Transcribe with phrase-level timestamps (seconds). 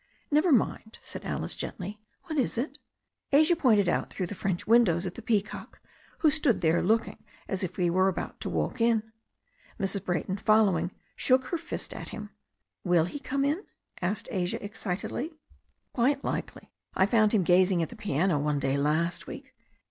[0.31, 2.01] "Never mind," said Alice gently.
[2.23, 2.79] "What is it?"
[3.31, 5.79] Asia pointed through one of the French windows at the peacock,
[6.21, 9.11] who stood there looking as if he were about to walk in.
[9.79, 10.03] Mrs.
[10.03, 12.91] Brayton, following, shook her fist at hinu 50 THE STORY OF A NEW ZEALAND RIVER
[12.91, 13.65] "Will he come in?"
[14.01, 15.33] asked Asia excitedly.
[15.93, 16.71] "Quite likely.
[16.95, 19.53] I found him gazing at the piano one day last week."